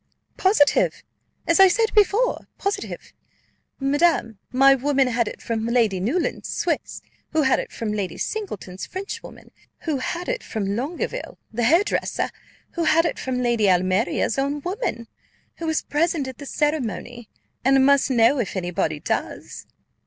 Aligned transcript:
"Positive! 0.37 1.03
as 1.45 1.59
I 1.59 1.67
said 1.67 1.93
before, 1.93 2.47
positive! 2.57 3.13
Madam, 3.79 4.39
my 4.51 4.73
woman 4.73 5.07
had 5.07 5.27
it 5.27 5.43
from 5.43 5.67
Lady 5.67 5.99
Newland's 5.99 6.49
Swiss, 6.49 7.03
who 7.33 7.43
had 7.43 7.59
it 7.59 7.71
from 7.71 7.93
Lady 7.93 8.17
Singleton's 8.17 8.87
Frenchwoman, 8.87 9.51
who 9.81 9.97
had 9.99 10.27
it 10.27 10.41
from 10.41 10.75
Longueville, 10.75 11.37
the 11.53 11.65
hairdresser, 11.65 12.31
who 12.71 12.85
had 12.85 13.05
it 13.05 13.19
from 13.19 13.43
Lady 13.43 13.69
Almeria's 13.69 14.39
own 14.39 14.61
woman, 14.61 15.05
who 15.57 15.67
was 15.67 15.83
present 15.83 16.27
at 16.27 16.39
the 16.39 16.47
ceremony, 16.47 17.29
and 17.63 17.85
must 17.85 18.09
know 18.09 18.39
if 18.39 18.55
any 18.55 18.71
body 18.71 18.99
does." 18.99 19.67